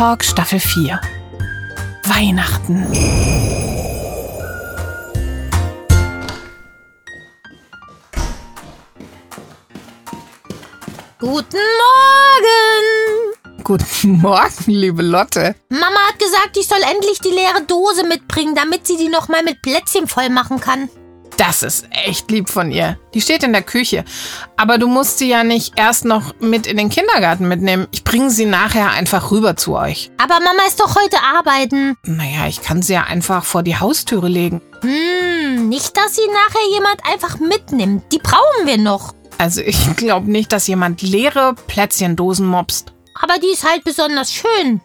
Talk 0.00 0.24
Staffel 0.24 0.58
4. 0.58 0.98
Weihnachten. 2.04 2.86
Guten 11.18 11.58
Morgen! 11.82 13.62
Guten 13.62 14.12
Morgen, 14.22 14.50
liebe 14.68 15.02
Lotte. 15.02 15.54
Mama 15.68 16.00
hat 16.08 16.18
gesagt, 16.18 16.56
ich 16.56 16.66
soll 16.66 16.80
endlich 16.90 17.18
die 17.18 17.28
leere 17.28 17.60
Dose 17.66 18.06
mitbringen, 18.06 18.54
damit 18.54 18.86
sie 18.86 18.96
die 18.96 19.10
nochmal 19.10 19.42
mit 19.42 19.60
Plätzchen 19.60 20.08
voll 20.08 20.30
machen 20.30 20.60
kann. 20.60 20.88
Das 21.40 21.62
ist 21.62 21.86
echt 21.90 22.30
lieb 22.30 22.50
von 22.50 22.70
ihr. 22.70 22.98
Die 23.14 23.22
steht 23.22 23.42
in 23.42 23.54
der 23.54 23.62
Küche. 23.62 24.04
Aber 24.58 24.76
du 24.76 24.88
musst 24.88 25.16
sie 25.16 25.30
ja 25.30 25.42
nicht 25.42 25.72
erst 25.74 26.04
noch 26.04 26.34
mit 26.38 26.66
in 26.66 26.76
den 26.76 26.90
Kindergarten 26.90 27.48
mitnehmen. 27.48 27.88
Ich 27.92 28.04
bringe 28.04 28.28
sie 28.28 28.44
nachher 28.44 28.90
einfach 28.90 29.30
rüber 29.30 29.56
zu 29.56 29.74
euch. 29.74 30.10
Aber 30.18 30.34
Mama 30.34 30.60
ist 30.68 30.80
doch 30.80 30.96
heute 30.96 31.16
arbeiten. 31.38 31.96
Naja, 32.04 32.46
ich 32.46 32.60
kann 32.60 32.82
sie 32.82 32.92
ja 32.92 33.04
einfach 33.04 33.46
vor 33.46 33.62
die 33.62 33.78
Haustüre 33.78 34.28
legen. 34.28 34.60
Hm, 34.82 35.70
nicht, 35.70 35.96
dass 35.96 36.14
sie 36.14 36.26
nachher 36.26 36.74
jemand 36.74 37.00
einfach 37.10 37.38
mitnimmt. 37.38 38.12
Die 38.12 38.18
brauchen 38.18 38.66
wir 38.66 38.76
noch. 38.76 39.14
Also 39.38 39.62
ich 39.62 39.78
glaube 39.96 40.30
nicht, 40.30 40.52
dass 40.52 40.66
jemand 40.66 41.00
leere 41.00 41.54
Plätzchendosen 41.68 42.46
mobst. 42.46 42.92
Aber 43.18 43.38
die 43.38 43.50
ist 43.50 43.66
halt 43.66 43.82
besonders 43.84 44.30
schön. 44.30 44.82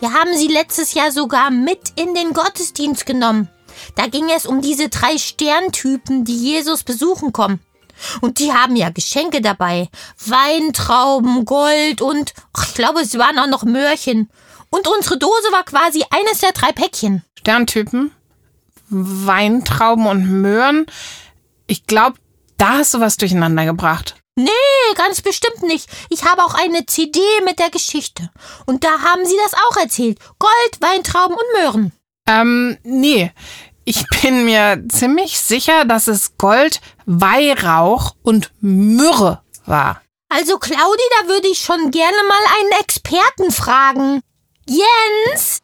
Wir 0.00 0.12
haben 0.12 0.36
sie 0.36 0.48
letztes 0.48 0.94
Jahr 0.94 1.12
sogar 1.12 1.52
mit 1.52 1.92
in 1.94 2.12
den 2.12 2.32
Gottesdienst 2.32 3.06
genommen. 3.06 3.48
Da 3.94 4.06
ging 4.06 4.30
es 4.30 4.46
um 4.46 4.60
diese 4.60 4.88
drei 4.88 5.18
Sterntypen, 5.18 6.24
die 6.24 6.36
Jesus 6.36 6.82
besuchen 6.82 7.32
kommen. 7.32 7.60
Und 8.20 8.38
die 8.38 8.52
haben 8.52 8.76
ja 8.76 8.90
Geschenke 8.90 9.40
dabei. 9.40 9.88
Weintrauben, 10.26 11.44
Gold 11.44 12.02
und 12.02 12.32
ach, 12.52 12.68
ich 12.68 12.74
glaube, 12.74 13.00
es 13.00 13.16
waren 13.18 13.38
auch 13.38 13.46
noch 13.46 13.64
Möhrchen. 13.64 14.30
Und 14.70 14.88
unsere 14.88 15.18
Dose 15.18 15.52
war 15.52 15.64
quasi 15.64 16.04
eines 16.10 16.38
der 16.38 16.52
drei 16.52 16.72
Päckchen. 16.72 17.22
Sterntypen, 17.38 18.12
Weintrauben 18.88 20.06
und 20.06 20.40
Möhren. 20.40 20.86
Ich 21.66 21.86
glaube, 21.86 22.16
da 22.56 22.78
hast 22.78 22.94
du 22.94 23.00
was 23.00 23.16
durcheinander 23.16 23.64
gebracht. 23.64 24.16
Nee, 24.34 24.50
ganz 24.94 25.20
bestimmt 25.20 25.62
nicht. 25.62 25.90
Ich 26.08 26.24
habe 26.24 26.42
auch 26.42 26.54
eine 26.54 26.86
CD 26.86 27.20
mit 27.44 27.58
der 27.58 27.70
Geschichte. 27.70 28.30
Und 28.64 28.82
da 28.82 29.00
haben 29.00 29.26
sie 29.26 29.36
das 29.44 29.52
auch 29.54 29.76
erzählt. 29.76 30.18
Gold, 30.38 30.80
Weintrauben 30.80 31.36
und 31.36 31.60
Möhren. 31.60 31.92
Ähm, 32.26 32.78
nee. 32.82 33.30
Ich 33.84 34.04
bin 34.22 34.44
mir 34.44 34.84
ziemlich 34.88 35.40
sicher, 35.40 35.84
dass 35.84 36.06
es 36.06 36.36
Gold, 36.38 36.80
Weihrauch 37.04 38.14
und 38.22 38.52
Myrrhe 38.60 39.42
war. 39.66 40.00
Also, 40.28 40.58
Claudi, 40.58 41.02
da 41.20 41.28
würde 41.28 41.48
ich 41.48 41.58
schon 41.58 41.90
gerne 41.90 42.16
mal 42.28 42.60
einen 42.60 42.80
Experten 42.80 43.50
fragen. 43.50 44.22
Jens? 44.68 45.58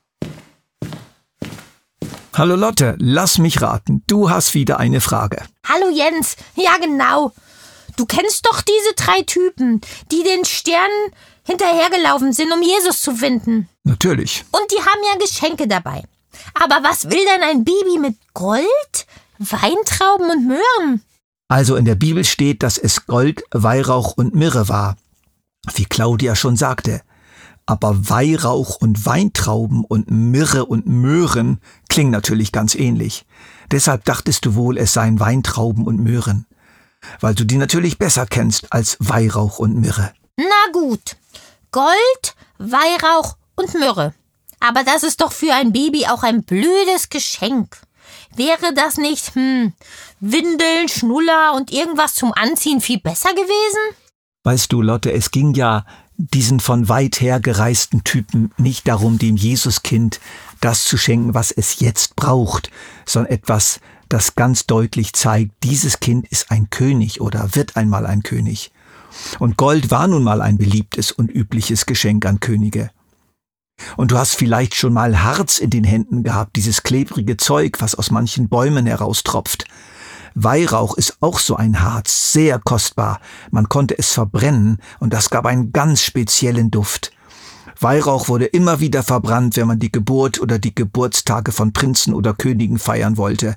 Hallo 2.35 2.57
Lotte, 2.57 2.97
lass 2.99 3.39
mich 3.39 3.63
raten. 3.63 4.03
Du 4.07 4.31
hast 4.31 4.55
wieder 4.55 4.79
eine 4.79 5.01
Frage. 5.01 5.43
Hallo 5.67 5.89
Jens. 5.89 6.37
Ja, 6.57 6.77
genau. 6.79 7.33
Du 7.97 8.05
kennst 8.05 8.47
doch 8.47 8.63
diese 8.63 8.95
drei 8.95 9.23
Typen, 9.23 9.81
die 10.13 10.23
den 10.23 10.45
Sternen 10.45 11.13
hinterhergelaufen 11.45 12.33
sind, 12.33 12.53
um 12.53 12.63
Jesus 12.63 13.01
zu 13.01 13.15
finden. 13.15 13.69
Natürlich. 13.85 14.45
Und 14.53 14.71
die 14.71 14.81
haben 14.81 15.01
ja 15.13 15.19
Geschenke 15.19 15.67
dabei. 15.67 16.05
Aber 16.55 16.83
was 16.83 17.05
will 17.11 17.25
denn 17.25 17.43
ein 17.43 17.65
Baby 17.65 17.99
mit 17.99 18.17
Gold, 18.35 19.07
Weintrauben 19.39 20.31
und 20.31 20.47
Möhren? 20.47 21.03
Also 21.49 21.77
in 21.77 21.85
der 21.85 21.95
Bibel 21.95 22.25
steht, 22.25 22.63
dass 22.63 22.77
es 22.77 23.07
Gold, 23.07 23.43
Weihrauch 23.51 24.13
und 24.17 24.35
Myrrhe 24.35 24.69
war. 24.69 24.97
Wie 25.75 25.87
Claudia 25.87 26.37
schon 26.37 26.57
sagte. 26.57 27.03
Aber 27.67 28.09
Weihrauch 28.09 28.77
und 28.77 29.05
Weintrauben 29.05 29.85
und 29.85 30.11
Myrrhe 30.11 30.65
und 30.65 30.87
Möhren 30.87 31.61
klingen 31.89 32.11
natürlich 32.11 32.53
ganz 32.53 32.75
ähnlich. 32.75 33.27
Deshalb 33.71 34.05
dachtest 34.05 34.47
du 34.47 34.55
wohl, 34.55 34.79
es 34.79 34.93
seien 34.95 35.21
Weintrauben 35.21 35.87
und 35.87 36.01
Möhren. 36.01 36.47
Weil 37.21 37.35
du 37.35 37.45
die 37.45 37.57
natürlich 37.57 37.99
besser 37.99 38.27
kennst 38.27 38.73
als 38.73 38.97
Weihrauch 39.01 39.59
und 39.59 39.77
Myrrhe. 39.77 40.13
Na 40.37 40.73
gut. 40.73 41.17
Gold, 41.71 42.37
Weihrauch 42.59 43.37
und 43.55 43.75
Myrrhe. 43.75 44.15
Aber 44.61 44.83
das 44.85 45.03
ist 45.03 45.21
doch 45.21 45.33
für 45.33 45.55
ein 45.55 45.73
Baby 45.73 46.07
auch 46.07 46.23
ein 46.23 46.43
blödes 46.43 47.09
Geschenk. 47.11 47.77
Wäre 48.35 48.75
das 48.75 48.97
nicht, 48.97 49.35
hm, 49.35 49.73
Windeln, 50.21 50.89
Schnuller 50.89 51.55
und 51.55 51.73
irgendwas 51.73 52.15
zum 52.15 52.33
Anziehen 52.33 52.81
viel 52.81 53.01
besser 53.01 53.31
gewesen? 53.31 53.97
Weißt 54.45 54.73
du, 54.73 54.83
Lotte, 54.83 55.13
es 55.13 55.31
ging 55.31 55.55
ja 55.55 55.85
diesen 56.17 56.59
von 56.59 56.89
weit 56.89 57.21
her 57.21 57.41
gereisten 57.41 58.03
Typen 58.03 58.53
nicht 58.57 58.89
darum, 58.89 59.19
dem 59.19 59.37
Jesuskind 59.37 60.21
das 60.61 60.85
zu 60.85 60.97
schenken, 60.97 61.35
was 61.35 61.53
es 61.53 61.79
jetzt 61.79 62.17
braucht, 62.17 62.71
sondern 63.07 63.33
etwas, 63.33 63.81
das 64.09 64.35
ganz 64.35 64.67
deutlich 64.67 65.13
zeigt, 65.13 65.53
dieses 65.63 66.01
Kind 66.01 66.27
ist 66.29 66.51
ein 66.51 66.71
König 66.71 67.21
oder 67.21 67.55
wird 67.55 67.77
einmal 67.77 68.07
ein 68.07 68.23
König. 68.23 68.73
Und 69.39 69.57
Gold 69.57 69.91
war 69.91 70.09
nun 70.09 70.25
mal 70.25 70.41
ein 70.41 70.59
beliebtes 70.59 71.13
und 71.13 71.31
übliches 71.31 71.87
Geschenk 71.87 72.27
an 72.27 72.41
Könige. 72.41 72.91
Und 73.97 74.11
du 74.11 74.19
hast 74.19 74.35
vielleicht 74.35 74.75
schon 74.75 74.93
mal 74.93 75.23
Harz 75.23 75.59
in 75.59 75.71
den 75.71 75.85
Händen 75.85 76.23
gehabt, 76.23 76.57
dieses 76.57 76.83
klebrige 76.83 77.37
Zeug, 77.37 77.77
was 77.81 77.95
aus 77.95 78.11
manchen 78.11 78.49
Bäumen 78.49 78.87
heraustropft. 78.87 79.65
Weihrauch 80.35 80.97
ist 80.97 81.17
auch 81.21 81.39
so 81.39 81.57
ein 81.57 81.81
Harz, 81.83 82.33
sehr 82.33 82.59
kostbar. 82.59 83.21
Man 83.51 83.69
konnte 83.69 83.99
es 83.99 84.13
verbrennen 84.13 84.79
und 85.01 85.13
das 85.13 85.31
gab 85.31 85.47
einen 85.47 85.73
ganz 85.73 86.03
speziellen 86.03 86.71
Duft. 86.71 87.13
Weihrauch 87.81 88.29
wurde 88.29 88.47
immer 88.47 88.81
wieder 88.81 89.03
verbrannt, 89.03 89.57
wenn 89.57 89.69
man 89.69 89.79
die 89.79 89.93
Geburt 89.93 90.41
oder 90.41 90.59
die 90.59 90.75
Geburtstage 90.75 91.53
von 91.53 91.73
Prinzen 91.73 92.15
oder 92.15 92.35
Königen 92.35 92.79
feiern 92.79 93.17
wollte. 93.17 93.55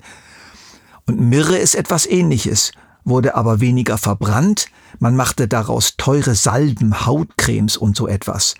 Und 1.07 1.19
Myrrhe 1.19 1.57
ist 1.57 1.75
etwas 1.75 2.05
ähnliches, 2.05 2.71
wurde 3.03 3.35
aber 3.35 3.59
weniger 3.59 3.97
verbrannt, 3.97 4.67
man 4.99 5.15
machte 5.15 5.47
daraus 5.47 5.95
teure 5.97 6.35
Salben, 6.35 7.05
Hautcremes 7.05 7.77
und 7.77 7.95
so 7.95 8.07
etwas. 8.07 8.55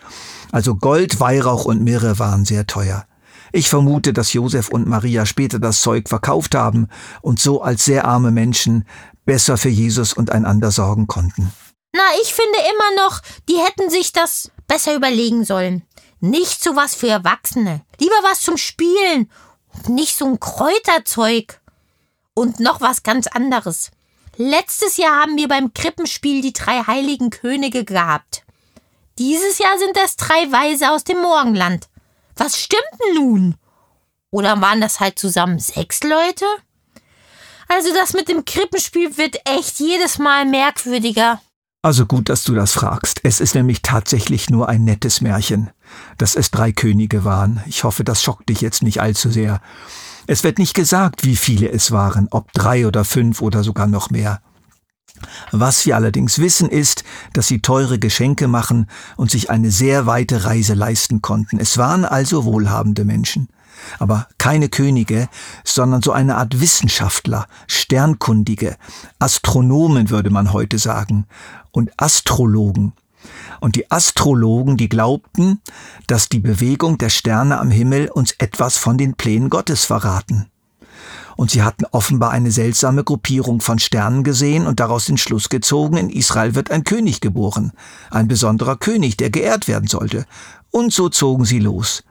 Also 0.52 0.75
Gold, 0.75 1.19
Weihrauch 1.19 1.66
und 1.66 1.84
Myrrhe 1.84 2.19
waren 2.19 2.46
sehr 2.46 2.68
teuer. 2.68 3.06
Ich 3.51 3.69
vermute, 3.69 4.13
dass 4.13 4.34
Josef 4.34 4.69
und 4.69 4.88
Maria 4.88 5.25
später 5.25 5.59
das 5.59 5.81
Zeug 5.81 6.07
verkauft 6.07 6.56
haben 6.56 6.88
und 7.22 7.40
so 7.40 7.62
als 7.62 7.84
sehr 7.84 8.06
arme 8.06 8.31
Menschen 8.31 8.85
besser 9.25 9.57
für 9.57 9.69
Jesus 9.69 10.13
und 10.13 10.31
einander 10.31 10.72
sorgen 10.72 11.07
konnten. 11.07 11.51
Na, 11.94 12.01
ich 12.22 12.34
finde 12.34 12.57
immer 12.57 13.03
noch, 13.06 13.22
die 13.50 13.57
hätten 13.57 13.90
sich 13.90 14.13
das 14.13 14.51
besser 14.68 14.96
überlegen 14.96 15.44
sollen. 15.44 15.84
Nicht 16.22 16.63
so 16.63 16.75
was 16.75 16.96
für 16.96 17.09
Erwachsene. 17.09 17.81
Lieber 18.00 18.16
was 18.24 18.41
zum 18.41 18.57
Spielen. 18.57 19.30
nicht 19.88 20.18
so 20.18 20.25
ein 20.25 20.40
Kräuterzeug. 20.40 21.59
Und 22.34 22.59
noch 22.59 22.80
was 22.80 23.03
ganz 23.03 23.28
anderes. 23.28 23.91
Letztes 24.38 24.97
Jahr 24.97 25.22
haben 25.22 25.38
wir 25.38 25.47
beim 25.47 25.74
Krippenspiel 25.74 26.42
die 26.42 26.53
drei 26.53 26.84
heiligen 26.84 27.30
Könige 27.30 27.84
gehabt. 27.84 28.44
Dieses 29.19 29.59
Jahr 29.59 29.78
sind 29.78 29.97
es 30.03 30.16
drei 30.16 30.52
Weise 30.52 30.92
aus 30.92 31.03
dem 31.03 31.22
Morgenland. 31.22 31.90
Was 32.36 32.59
stimmt 32.59 32.81
denn 33.06 33.16
nun? 33.16 33.56
Oder 34.31 34.62
waren 34.62 34.81
das 34.81 35.00
halt 35.00 35.19
zusammen 35.19 35.59
sechs 35.59 36.02
Leute? 36.03 36.46
Also 37.68 37.94
das 37.94 38.14
mit 38.14 38.30
dem 38.30 38.46
Krippenspiel 38.46 39.18
wird 39.18 39.38
echt 39.46 39.80
jedes 39.80 40.18
Mal 40.18 40.46
merkwürdiger. 40.46 41.42
Also 41.84 42.06
gut, 42.06 42.30
dass 42.30 42.44
du 42.44 42.53
das 42.53 42.74
fragst. 42.74 43.22
Es 43.24 43.42
ist 43.42 43.56
nämlich 43.56 43.81
tatsächlich 43.81 44.50
nur 44.50 44.69
ein 44.69 44.84
nettes 44.84 45.22
Märchen, 45.22 45.72
dass 46.18 46.36
es 46.36 46.52
drei 46.52 46.72
Könige 46.72 47.24
waren. 47.25 47.62
Ich 47.66 47.84
hoffe, 47.84 48.03
das 48.03 48.22
schockt 48.22 48.50
dich 48.50 48.62
jetzt 48.62 48.84
nicht 48.84 49.02
allzu 49.02 49.30
sehr. 49.30 49.62
Es 50.27 50.43
wird 50.43 50.59
nicht 50.59 50.73
gesagt, 50.73 51.25
wie 51.25 51.35
viele 51.35 51.69
es 51.69 51.91
waren, 51.91 52.27
ob 52.31 52.51
drei 52.53 52.87
oder 52.87 53.03
fünf 53.03 53.41
oder 53.41 53.63
sogar 53.63 53.87
noch 53.87 54.09
mehr. 54.09 54.41
Was 55.51 55.85
wir 55.85 55.95
allerdings 55.95 56.39
wissen 56.39 56.69
ist, 56.69 57.03
dass 57.33 57.47
sie 57.47 57.62
teure 57.62 58.00
Geschenke 58.00 58.47
machen 58.47 58.88
und 59.18 59.31
sich 59.31 59.50
eine 59.50 59.71
sehr 59.71 60.06
weite 60.06 60.45
Reise 60.45 60.73
leisten 60.73 61.21
konnten. 61.21 61.59
Es 61.59 61.77
waren 61.77 62.06
also 62.06 62.45
wohlhabende 62.45 63.06
Menschen. 63.06 63.50
Aber 64.00 64.27
keine 64.38 64.69
Könige, 64.69 65.27
sondern 65.63 66.01
so 66.01 66.12
eine 66.12 66.38
Art 66.38 66.62
Wissenschaftler, 66.62 67.47
Sternkundige, 67.67 68.77
Astronomen 69.19 70.09
würde 70.09 70.29
man 70.29 70.53
heute 70.53 70.77
sagen, 70.77 71.25
und 71.71 71.91
Astrologen. 71.97 72.94
Und 73.62 73.78
die 73.78 73.90
Astrologen, 73.90 74.75
die 74.75 74.90
glaubten, 74.90 75.62
dass 76.08 76.28
die 76.28 76.40
Bewegung 76.40 76.98
der 76.98 77.10
Sterne 77.10 77.60
am 77.60 77.72
Himmel 77.72 78.10
uns 78.10 78.34
etwas 78.40 78.75
von 78.75 78.98
den 78.98 79.13
Plänen 79.13 79.50
Gottes 79.50 79.86
verraten 79.86 80.52
und 81.42 81.50
sie 81.50 81.63
hatten 81.63 81.86
offenbar 81.92 82.30
eine 82.30 82.52
seltsame 82.52 83.04
Gruppierung 83.04 83.62
von 83.62 83.80
Sternen 83.80 84.24
gesehen 84.24 84.68
und 84.68 84.80
daraus 84.80 85.06
den 85.06 85.18
Schluss 85.18 85.50
gezogen, 85.50 85.98
in 85.98 86.12
Israel 86.12 86.54
wird 86.54 86.69
ein 86.69 86.84
König 86.84 87.19
geboren, 87.19 87.72
ein 88.12 88.28
besonderer 88.28 88.75
König, 88.75 89.18
der 89.18 89.31
geehrt 89.31 89.68
werden 89.68 89.88
sollte. 89.88 90.25
Und 90.69 90.94
so 90.94 91.10
zogen 91.10 91.46
sie 91.46 91.58
los. 91.58 92.04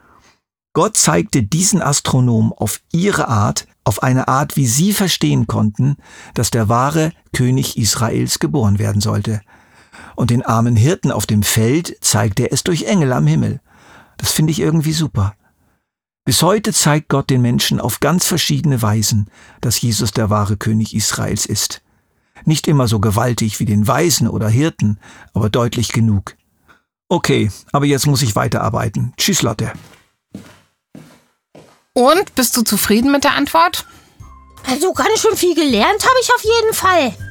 Gott 0.73 0.97
zeigte 0.97 1.45
diesen 1.45 1.81
Astronomen 1.81 2.53
auf 2.53 2.81
ihre 2.93 3.29
Art, 3.29 3.69
auf 3.85 4.03
eine 4.03 4.27
Art, 4.27 4.57
wie 4.57 4.67
sie 4.67 4.93
verstehen 4.93 5.47
konnten, 5.47 5.97
dass 6.35 6.51
der 6.51 6.69
wahre 6.69 7.13
König 7.33 7.77
Israels 7.77 8.41
geboren 8.41 8.81
werden 8.81 9.01
sollte. 9.01 9.43
Und 10.17 10.31
den 10.31 10.45
armen 10.45 10.77
Hirten 10.77 11.11
auf 11.13 11.27
dem 11.27 11.43
Feld 11.43 11.97
zeigte 12.01 12.45
er 12.45 12.53
es 12.53 12.65
durch 12.65 12.85
Engel 12.85 13.13
am 13.13 13.27
Himmel. 13.27 13.61
Das 14.17 14.33
finde 14.33 14.53
ich 14.53 14.61
irgendwie 14.61 14.93
super. 14.93 15.35
Bis 16.25 16.43
heute 16.43 16.73
zeigt 16.73 17.09
Gott 17.09 17.31
den 17.31 17.43
Menschen 17.43 17.81
auf 17.81 18.01
ganz 18.01 18.27
verschiedene 18.27 18.83
Weisen, 18.83 19.31
dass 19.61 19.81
Jesus 19.81 20.13
der 20.13 20.31
wahre 20.31 20.57
König 20.57 20.95
Israels 20.95 21.47
ist. 21.47 21.83
Nicht 22.45 22.69
immer 22.69 22.89
so 22.89 23.01
gewaltig 23.01 23.61
wie 23.61 23.65
den 23.65 23.87
Weisen 23.87 24.29
oder 24.29 24.49
Hirten, 24.49 24.99
aber 25.35 25.51
deutlich 25.51 25.93
genug. 25.93 26.37
Okay, 27.09 27.51
aber 27.73 27.87
jetzt 27.87 28.07
muss 28.07 28.23
ich 28.23 28.37
weiterarbeiten. 28.37 29.13
Tschüss, 29.17 29.43
Lotte. 29.43 29.73
Und 31.93 32.35
bist 32.35 32.57
du 32.57 32.63
zufrieden 32.63 33.11
mit 33.11 33.25
der 33.25 33.35
Antwort? 33.35 33.85
Also 34.69 34.93
ganz 34.93 35.21
schön 35.21 35.37
viel 35.37 35.55
gelernt 35.55 36.03
habe 36.03 36.19
ich 36.23 36.31
auf 36.35 36.45
jeden 36.45 36.75
Fall. 36.75 37.30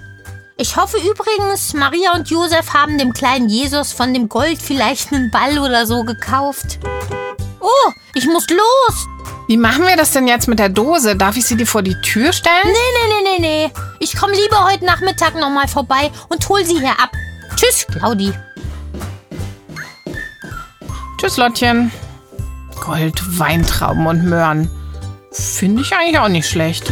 Ich 0.61 0.75
hoffe 0.75 0.97
übrigens, 0.97 1.73
Maria 1.73 2.11
und 2.15 2.29
Josef 2.29 2.73
haben 2.73 2.97
dem 2.97 3.13
kleinen 3.13 3.47
Jesus 3.47 3.93
von 3.93 4.13
dem 4.13 4.27
Gold 4.27 4.61
vielleicht 4.61 5.13
einen 5.13 5.31
Ball 5.31 5.57
oder 5.57 5.85
so 5.85 6.03
gekauft. 6.03 6.79
Oh, 7.61 7.91
ich 8.13 8.25
muss 8.25 8.45
los. 8.49 9.07
Wie 9.47 9.55
machen 9.55 9.87
wir 9.87 9.95
das 9.95 10.11
denn 10.11 10.27
jetzt 10.27 10.49
mit 10.49 10.59
der 10.59 10.67
Dose? 10.67 11.15
Darf 11.15 11.37
ich 11.37 11.45
sie 11.45 11.55
dir 11.55 11.65
vor 11.65 11.81
die 11.81 11.95
Tür 12.01 12.33
stellen? 12.33 12.55
Nee, 12.65 12.71
nee, 12.73 13.07
nee, 13.07 13.39
nee, 13.39 13.67
nee. 13.69 13.73
Ich 13.99 14.17
komme 14.17 14.33
lieber 14.33 14.65
heute 14.65 14.83
Nachmittag 14.83 15.33
nochmal 15.35 15.69
vorbei 15.69 16.11
und 16.27 16.49
hol 16.49 16.65
sie 16.65 16.77
hier 16.77 16.91
ab. 16.91 17.13
Tschüss, 17.55 17.87
Claudi. 17.87 18.33
Tschüss, 21.21 21.37
Lottchen. 21.37 21.89
Gold, 22.85 23.39
Weintrauben 23.39 24.07
und 24.07 24.25
Möhren. 24.25 24.69
Finde 25.31 25.83
ich 25.83 25.93
eigentlich 25.93 26.19
auch 26.19 26.27
nicht 26.27 26.49
schlecht. 26.49 26.91